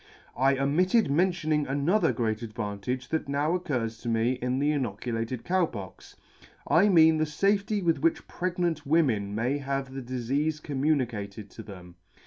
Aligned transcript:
"I 0.35 0.57
omitted 0.57 1.11
mentioning 1.11 1.67
another 1.67 2.11
great 2.11 2.41
advantage 2.41 3.09
that 3.09 3.29
now 3.29 3.53
occurs 3.53 3.99
to 3.99 4.09
me 4.09 4.31
in 4.31 4.57
the 4.57 4.71
inoculated 4.71 5.43
Cow 5.45 5.67
Pox; 5.67 6.15
I 6.67 6.89
mean 6.89 7.17
the 7.19 7.25
fafety 7.25 7.83
with 7.83 7.99
which 7.99 8.27
pregnant 8.27 8.83
women 8.83 9.35
may 9.35 9.59
have 9.59 9.93
the 9.93 10.01
difeafe 10.01 10.63
communicated 10.63 11.51
to 11.51 11.61
them. 11.61 11.97